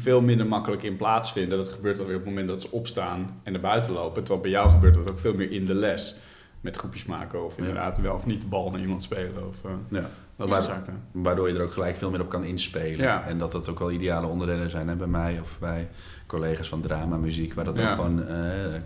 [0.00, 1.58] veel minder makkelijk in plaatsvinden.
[1.58, 4.22] Dat gebeurt alweer op het moment dat ze opstaan en naar buiten lopen.
[4.22, 6.14] Terwijl bij jou gebeurt dat ook veel meer in de les.
[6.60, 9.70] Met groepjes maken of inderdaad wel of niet de bal naar iemand spelen of eh,
[9.88, 10.08] Ja.
[10.36, 11.00] dat soort zaken.
[11.12, 13.04] Waardoor je er ook gelijk veel meer op kan inspelen.
[13.04, 13.24] Ja.
[13.26, 14.88] En dat dat ook wel ideale onderdelen zijn.
[14.88, 14.94] Hè?
[14.96, 15.86] Bij mij of bij
[16.26, 17.88] collega's van drama, muziek, waar dat Ja.
[17.88, 18.36] ook gewoon eh,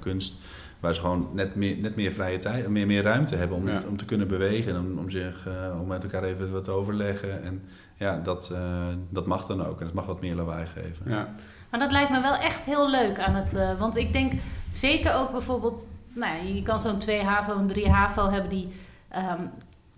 [0.01, 0.35] kunst.
[0.81, 3.81] Waar ze gewoon net meer, net meer vrije tijd, meer, meer ruimte hebben om, Ja.
[3.89, 4.75] om te kunnen bewegen.
[4.75, 7.43] En om, om, zich, eh, om met elkaar even wat te overleggen.
[7.43, 7.63] En
[7.97, 9.81] ja, dat, eh, dat mag dan ook.
[9.81, 11.11] En het mag wat meer lawaai geven.
[11.11, 11.29] Ja.
[11.71, 13.55] maar dat lijkt me wel echt heel leuk aan het.
[13.55, 14.33] eh, want ik denk
[14.73, 15.89] zeker ook bijvoorbeeld.
[16.13, 18.69] Nou, ja, je kan zo'n 2 HAVO en 3 HAVO hebben die.
[19.09, 19.41] ehm,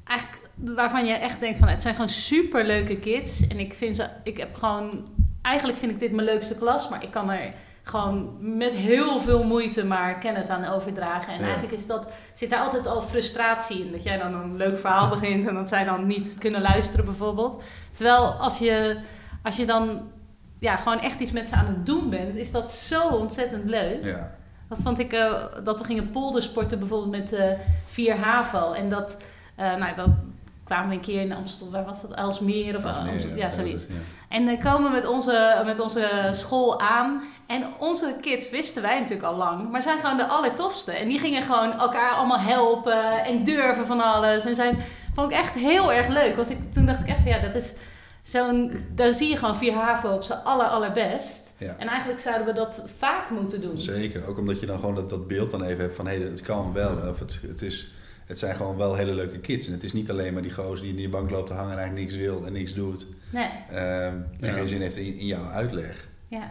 [0.05, 3.47] eigenlijk waarvan je echt denkt van het zijn gewoon super leuke kids.
[3.47, 4.07] En ik vind ze.
[4.25, 5.09] Ik heb gewoon.
[5.43, 7.53] Eigenlijk vind ik dit mijn leukste klas, maar ik kan er
[7.90, 11.33] gewoon met heel veel moeite maar kennis aan overdragen.
[11.33, 11.44] En Ja.
[11.44, 13.92] eigenlijk is dat, zit daar altijd al frustratie in.
[13.92, 17.62] Dat jij dan een leuk verhaal begint en dat zij dan niet kunnen luisteren bijvoorbeeld.
[17.94, 18.98] Terwijl als je,
[19.42, 20.00] als je dan
[20.59, 24.05] ja, gewoon echt iets met ze aan het doen bent, is dat zo ontzettend leuk.
[24.05, 24.31] Ja.
[24.68, 27.50] Dat vond ik, eh, dat we gingen poldersporten bijvoorbeeld met eh
[27.85, 28.72] 4 HAVO.
[28.72, 29.16] En dat,
[29.57, 30.09] eh, nou, dat
[30.70, 32.14] kwamen we een keer in Amsterdam, waar was dat?
[32.14, 32.85] Elsmeer of
[33.35, 33.87] ja, zoiets.
[33.88, 33.94] Ja.
[34.28, 37.22] En dan komen we met onze, met onze school aan.
[37.46, 39.70] En onze kids wisten wij natuurlijk al lang.
[39.70, 40.92] Maar zijn gewoon de allertofste.
[40.92, 43.24] En die gingen gewoon elkaar allemaal helpen.
[43.24, 44.44] En durven van alles.
[44.44, 44.78] En zijn,
[45.14, 46.37] vond ik echt heel erg leuk.
[46.37, 47.72] Was ik, toen dacht ik echt van ja, dat is
[48.22, 48.85] zo'n...
[48.94, 51.54] Daar zie je gewoon 4 HAVO op zijn aller, allerbest.
[51.59, 51.74] Ja.
[51.78, 53.78] En eigenlijk zouden we dat vaak moeten doen.
[53.78, 56.42] Zeker, ook omdat je dan gewoon dat, dat beeld dan even hebt van hé, het
[56.42, 56.96] kan wel.
[57.09, 57.90] Of het, het, is,
[58.31, 59.66] het zijn gewoon wel hele leuke kids.
[59.66, 61.73] En het is niet alleen maar die gozer die in die bank loopt te hangen
[61.73, 63.07] en eigenlijk niks wil en niks doet.
[63.31, 64.53] Nee, Ehm, en Ja.
[64.53, 66.09] geen zin heeft in, in jouw uitleg.
[66.29, 66.51] ja.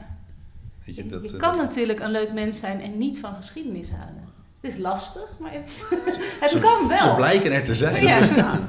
[0.86, 3.20] Weet je, Je, dat, je eh, kan dat- natuurlijk een leuk mens zijn en niet
[3.20, 4.24] van geschiedenis houden.
[4.62, 5.52] Het is lastig, maar
[6.40, 6.98] het Ze- kan wel.
[6.98, 8.06] Ze blijken er te zijn.
[8.36, 8.60] Ja.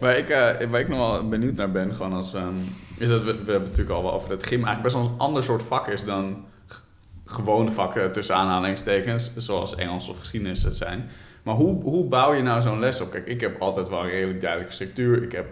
[0.00, 2.54] Waar ik, eh, waar ik nog wel benieuwd naar ben, gewoon als, ehm,
[2.98, 5.04] is dat we, we hebben het natuurlijk al wel over dat gym eigenlijk best wel
[5.04, 6.44] een ander soort vak is dan
[7.24, 11.08] gewone vakken tussen aanhalingstekens, zoals Engels of geschiedenis zijn.
[11.46, 13.10] Maar hoe, hoe bouw je nou zo'n les op?
[13.10, 15.22] Kijk, ik heb altijd wel een redelijk duidelijke structuur.
[15.22, 15.46] Ik heb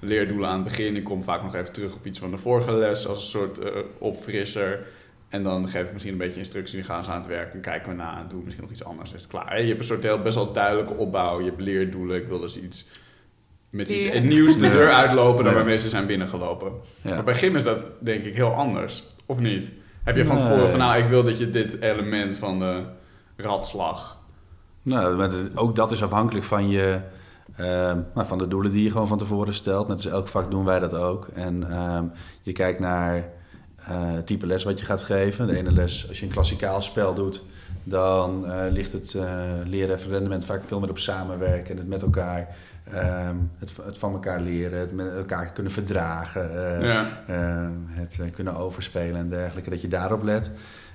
[0.00, 0.96] leerdoelen aan het begin.
[0.96, 3.58] Ik kom vaak nog even terug op iets van de vorige les als een soort
[3.58, 4.86] eh, opfrisser.
[5.28, 6.76] En dan geef ik misschien een beetje instructie.
[6.78, 8.18] Nu gaan ze aan het werk en kijken we na.
[8.18, 9.12] En doen we misschien nog iets anders.
[9.12, 9.60] Is het klaar.
[9.60, 11.38] Je hebt een soort heel, best wel duidelijke opbouw.
[11.40, 12.16] Je hebt leerdoelen.
[12.16, 12.88] Ik wil dus iets
[13.70, 15.58] met iets nieuws de deur uitlopen dan Ja.
[15.58, 16.72] waarmee ze zijn binnengelopen.
[17.02, 17.14] Ja.
[17.14, 19.04] Maar bij gym is dat denk ik heel anders.
[19.26, 19.70] Of niet?
[20.04, 20.46] Heb je van Nee.
[20.46, 22.82] tevoren van nou, ik wil dat je dit element van de
[23.36, 24.18] ratslag.
[24.86, 27.00] Nou, maar ook dat is afhankelijk van, je,
[27.56, 29.88] ehm, nou, van de doelen die je gewoon van tevoren stelt.
[29.88, 31.28] Net als elk vak doen wij dat ook.
[31.34, 32.04] En ehm,
[32.42, 33.16] je kijkt naar
[33.76, 35.46] eh, het type les wat je gaat geven.
[35.46, 37.42] De ene les, als je een klassikaal spel doet,
[37.84, 39.22] dan eh, ligt het uh,
[39.64, 42.56] leren en rendement vaak veel meer op samenwerken en het met elkaar
[42.92, 47.06] ehm, het, het van elkaar leren, het met elkaar kunnen verdragen, eh, Ja.
[47.26, 50.50] eh, het eh, kunnen overspelen en dergelijke, dat je daarop let.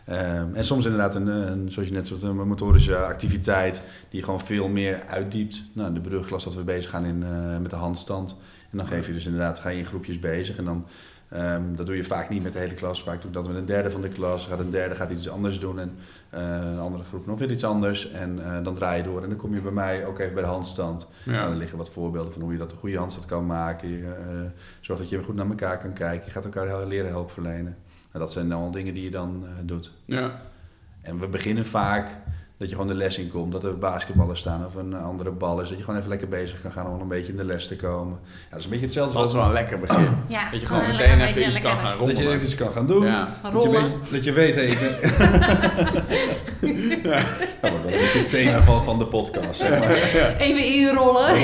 [0.05, 4.39] Ehm, en soms inderdaad, een, een, zoals je net zegt, een motorische activiteit die gewoon
[4.41, 5.63] veel meer uitdiept.
[5.73, 8.39] Nou, in de brugklas dat we bezig gaan in, eh, met de handstand.
[8.71, 10.57] En dan geef je dus inderdaad, ga je in groepjes bezig.
[10.57, 10.85] En dan,
[11.29, 13.03] ehm, dat doe je vaak niet met de hele klas.
[13.03, 14.47] Vaak doe ik dat met een derde van de klas.
[14.47, 15.95] Gaat een derde gaat iets anders doen en
[16.29, 18.11] eh, een andere groep nog weer iets anders.
[18.11, 20.43] En eh, dan draai je door en dan kom je bij mij ook even bij
[20.43, 21.07] de handstand.
[21.25, 21.47] Nou, Ja.
[21.49, 23.89] er liggen wat voorbeelden van hoe je dat een goede handstand kan maken.
[23.89, 24.39] Je eh,
[24.81, 26.25] zorgt dat je goed naar elkaar kan kijken.
[26.25, 27.77] Je gaat elkaar heel- leren hulp verlenen.
[28.11, 29.91] Nou, dat zijn dan al dingen die je dan eh, doet.
[30.05, 30.41] Ja.
[31.01, 32.09] En we beginnen vaak
[32.61, 33.51] dat je gewoon de les in komt.
[33.51, 35.69] Dat er basketballen staan of een andere bal is.
[35.69, 37.75] Dat je gewoon even lekker bezig kan gaan om een beetje in de les te
[37.75, 38.19] komen.
[38.23, 40.07] Ja, dat is een beetje hetzelfde Dat is wel een lekker begin.
[40.27, 42.55] Ja, Dat je gewoon een meteen even beetje iets kan gaan dat je even iets
[42.55, 43.05] kan gaan doen.
[43.05, 43.35] Ja.
[43.41, 43.99] Dat, je Rollen.
[44.01, 44.87] weet, dat je weet even...
[47.09, 47.23] ja.
[47.61, 49.91] Dat wordt wel een beetje het thema van, van de podcast, zeg maar.
[50.37, 51.35] Even inrollen.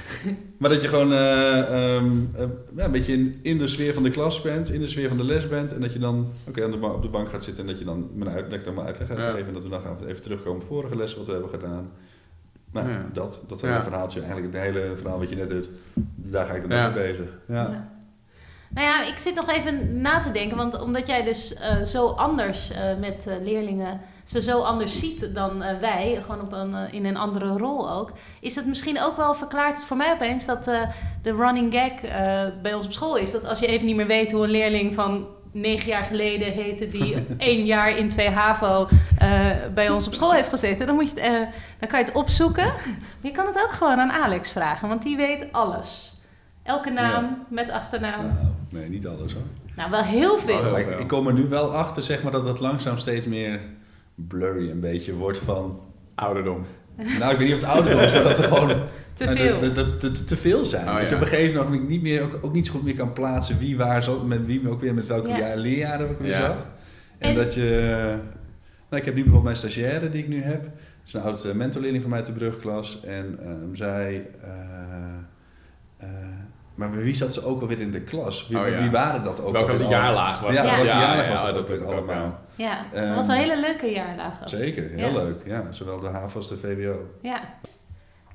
[0.58, 2.44] Maar dat je gewoon eh, ehm, eh,
[2.76, 5.16] ja, een beetje in, in de sfeer van de klas bent, in de sfeer van
[5.16, 5.72] de les bent.
[5.74, 7.78] En dat je dan oké aan de ba- op de bank gaat zitten en dat
[7.78, 9.30] je dan mijn uitleg, dan mijn uitleg gaat Ja.
[9.30, 9.46] geven.
[9.46, 11.90] En dat we dan gaan even terugkomen op vorige les wat we hebben gedaan.
[12.72, 13.06] Nou, Ja.
[13.12, 13.68] dat, dat Ja.
[13.68, 15.70] hele verhaaltje, eigenlijk het hele verhaal wat je net doet,
[16.16, 17.38] daar ga ik dan mee bezig.
[17.48, 17.54] Ja.
[17.54, 17.88] Ja.
[18.74, 22.06] Nou ja, ik zit nog even na te denken, want omdat jij dus eh, zo
[22.06, 24.00] anders eh, met leerlingen
[24.30, 27.90] ze zo anders ziet dan eh, wij, gewoon op een, eh, in een andere rol
[27.90, 30.80] ook, is het misschien ook wel verklaard voor mij opeens dat eh,
[31.22, 33.30] de running gag eh, bij ons op school is.
[33.30, 36.88] Dat als je even niet meer weet hoe een leerling van negen jaar geleden heette,
[36.88, 38.88] die één jaar in 2 HAVO
[39.18, 42.04] eh, bij ons op school heeft gezeten, dan, moet je het, eh, dan kan je
[42.04, 42.64] het opzoeken.
[42.64, 46.18] Maar je kan het ook gewoon aan Alex vragen, want die weet alles.
[46.62, 48.26] Elke naam met achternaam.
[48.26, 49.42] Nou, nee, niet alles hoor.
[49.76, 50.58] Nou, wel heel veel.
[50.58, 53.60] Oh, ik, ik kom er nu wel achter zeg maar, dat het langzaam steeds meer
[54.14, 55.80] blurry een beetje wordt van...
[56.14, 56.64] Ouderdom.
[57.18, 58.68] Nou, ik weet niet of het ouder is, maar dat er gewoon...
[59.14, 59.58] Te Nou, veel.
[59.58, 60.88] Dat, dat, dat, dat te veel zijn.
[60.88, 62.94] Oh, dat je op een gegeven moment niet meer, ook, ook niet zo goed meer
[62.94, 65.38] kan plaatsen wie waar zo, met wie ook weer met welke Ja.
[65.38, 66.46] jaar, leerjaren ook weer Ja.
[66.46, 66.66] zat.
[67.18, 68.00] En, En- dat je.
[68.88, 70.62] Nou, ik heb nu bijvoorbeeld mijn stagiaire die ik nu heb.
[70.62, 70.72] Dat
[71.06, 73.00] is een oud eh, mentorleerling van mij uit de brugklas.
[73.04, 74.26] En ehm, zij.
[74.42, 74.50] eh,
[75.96, 76.08] eh,
[76.74, 78.46] maar wie zat ze ook alweer in de klas?
[78.48, 78.80] Wie, Oh, ja.
[78.80, 80.70] wie waren dat ook Welke alweer jaarlaag was ja, dat?
[80.86, 82.40] Ja, jaarlaag ja, was ja, dat, ook, allemaal?
[82.60, 84.32] Ja, Ehm, dat was een hele leuke jaardag.
[84.40, 84.48] ook.
[84.48, 85.12] Zeker, heel Ja.
[85.12, 85.42] leuk.
[85.46, 86.96] Ja, zowel de HAVO als de VWO.
[87.22, 87.40] Ja.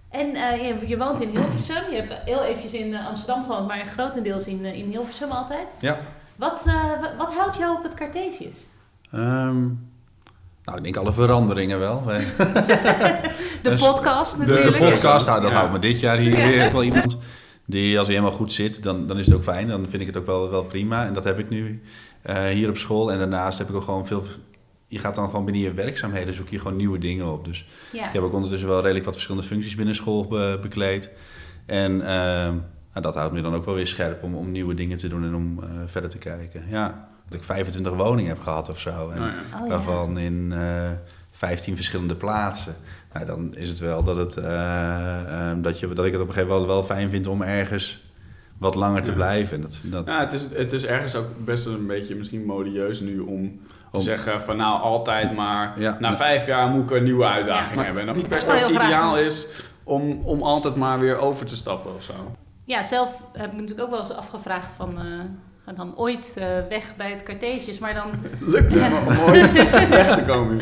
[0.10, 1.84] En eh, je, je woont in Hilversum.
[1.92, 5.68] Je hebt heel eventjes in eh, Amsterdam gewoond, maar grotendeels in, eh, in Hilversum altijd.
[5.80, 6.00] Ja.
[6.36, 8.68] Wat, eh, wat, wat houdt jou op het Cartesius?
[9.12, 9.60] Ehm,
[10.64, 12.04] nou, ik denk alle veranderingen wel.
[13.62, 14.78] De podcast natuurlijk.
[14.78, 15.58] de podcast, nou, dat Ja.
[15.58, 16.48] houdt me dit jaar hier Ja.
[16.48, 17.18] weer wel iemand
[17.66, 19.68] die als hij helemaal goed zit, dan, dan is het ook fijn.
[19.68, 21.06] Dan vind ik het ook wel, wel prima.
[21.06, 21.82] En dat heb ik nu
[22.34, 23.12] hier op school.
[23.12, 24.24] En daarnaast heb ik ook gewoon veel...
[24.88, 27.46] Je gaat dan gewoon binnen je werkzaamheden zoek je gewoon nieuwe dingen op.
[27.46, 28.08] Dus Ja.
[28.08, 31.10] ik heb ook ondertussen wel redelijk wat verschillende functies binnen school be- bekleed.
[31.66, 32.54] En ehm,
[32.92, 35.24] nou, dat houdt me dan ook wel weer scherp om, om nieuwe dingen te doen
[35.24, 36.64] en om eh, verder te kijken.
[36.70, 39.10] Ja, dat ik 25 woningen heb gehad of zo.
[39.10, 39.38] En, Nou ja.
[39.62, 39.68] Oh, ja.
[39.68, 40.90] Waarvan in eh
[41.32, 42.76] 15 verschillende plaatsen.
[43.14, 46.28] Nou, dan is het wel dat, het, eh, eh, dat, je, dat ik het op
[46.28, 48.05] een gegeven moment wel fijn vind om ergens
[48.58, 49.15] wat langer te Ja.
[49.15, 49.62] blijven.
[49.62, 53.00] Dat, dat, Ja, het is, het is ergens ook best wel een beetje misschien modieus
[53.00, 53.60] nu om
[53.91, 55.98] te Om- zeggen van nou altijd maar Ja.
[56.00, 57.86] na vijf jaar moet ik een nieuwe uitdaging Ja.
[57.86, 58.02] hebben.
[58.08, 59.48] En Dat wel het heel ideaal is
[59.84, 62.13] om, om altijd maar weer over te stappen of zo.
[62.63, 64.98] Ja, zelf heb ik me natuurlijk ook wel eens afgevraagd van...
[64.98, 65.04] eh,
[65.65, 68.10] ga dan ooit eh, weg bij het Cartesius, maar dan...
[68.54, 69.52] Lukt het me om ooit
[69.89, 70.62] weg te komen.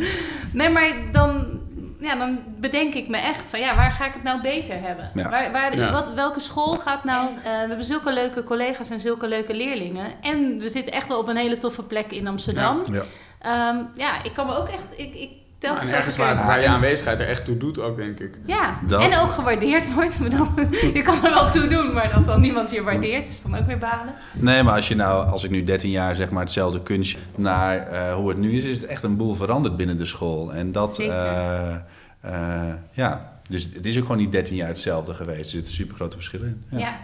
[0.52, 1.60] Nee, maar dan,
[2.04, 5.10] ja, dan bedenk ik me echt van ja, waar ga ik het nou beter hebben?
[5.14, 5.28] Ja.
[5.28, 5.92] Waar, waar, Ja.
[5.92, 7.28] wat, welke school gaat nou...
[7.28, 10.06] eh, we hebben zulke leuke collega's en zulke leuke leerlingen.
[10.20, 12.82] En we zitten echt wel op een hele toffe plek in Amsterdam.
[12.92, 13.02] Ja.
[13.42, 14.86] Ja, ja ik kan me ook echt...
[14.96, 17.96] Ik, ik, Nou, en ergens er- waar, waar je aanwezigheid er echt toe doet ook,
[17.96, 18.38] denk ik.
[18.46, 20.18] Ja, Dat- en ook gewaardeerd wordt.
[20.22, 20.46] Bedoel,
[20.94, 23.66] je kan er wel toe doen, maar dat dan niemand je waardeert, is dan ook
[23.66, 24.14] weer balen.
[24.32, 27.78] Nee, maar als je nou, als ik nu 13 jaar zeg maar hetzelfde kunstje naar
[27.86, 30.52] eh, hoe het nu is, is het echt een boel veranderd binnen de school.
[30.54, 31.14] En dat, Zeker.
[31.14, 31.74] eh,
[32.92, 33.40] ja.
[33.48, 35.40] Dus het is ook gewoon niet 13 jaar hetzelfde geweest.
[35.40, 36.78] Er zitten super grote verschillen in.
[36.78, 37.00] Ja.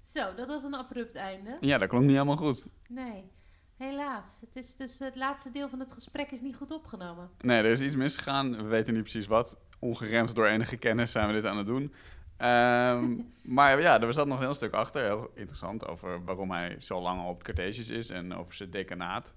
[0.00, 1.56] Zo, dat was een abrupt einde.
[1.60, 2.66] Ja, dat klonk niet helemaal goed.
[2.88, 3.30] Nee,
[3.76, 4.40] helaas.
[4.40, 7.30] Het is dus het laatste deel van het gesprek is niet goed opgenomen.
[7.40, 8.56] Nee, er is iets misgegaan.
[8.56, 9.58] We weten niet precies wat.
[9.78, 11.94] Ongeremd door enige kennis zijn we dit aan het doen.
[12.36, 13.16] Ehm,
[13.56, 15.02] maar ja, er zat nog een heel stuk achter.
[15.02, 19.34] Heel interessant over waarom hij zo lang op Cartesius is en over zijn decanaat.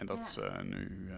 [0.00, 0.22] En dat Ja.
[0.22, 1.16] is eh, nu eh,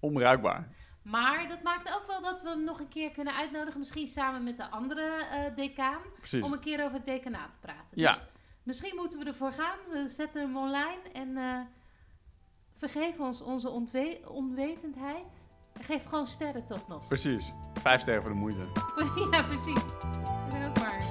[0.00, 0.68] onbruikbaar.
[1.02, 4.44] Maar dat maakt ook wel dat we hem nog een keer kunnen uitnodigen, misschien samen
[4.44, 6.42] met de andere eh, decaan, Precies.
[6.42, 8.00] om een keer over het decanaat te praten.
[8.00, 8.10] Ja.
[8.12, 8.22] Dus
[8.62, 9.78] misschien moeten we ervoor gaan.
[9.90, 11.68] We zetten hem online en
[12.76, 13.68] vergeef ons onze
[14.28, 15.46] onwetendheid.
[15.80, 17.06] Geef gewoon sterren toch nog.
[17.08, 17.52] Precies.
[17.82, 18.66] Vijf sterren voor de moeite.
[19.30, 19.82] Ja, precies.
[20.66, 21.02] Ook maar.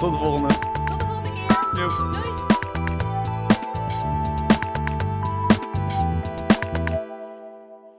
[0.00, 0.48] Tot de volgende.
[0.58, 1.80] Tot de volgende keer.
[1.82, 1.90] Joep.
[2.24, 2.47] Doei.